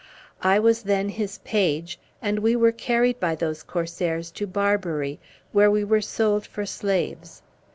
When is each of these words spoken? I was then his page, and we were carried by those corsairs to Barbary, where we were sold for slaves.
I 0.41 0.57
was 0.57 0.81
then 0.81 1.09
his 1.09 1.37
page, 1.43 1.99
and 2.23 2.39
we 2.39 2.55
were 2.55 2.71
carried 2.71 3.19
by 3.19 3.35
those 3.35 3.61
corsairs 3.61 4.31
to 4.31 4.47
Barbary, 4.47 5.19
where 5.51 5.69
we 5.69 5.83
were 5.83 6.01
sold 6.01 6.47
for 6.47 6.65
slaves. 6.65 7.43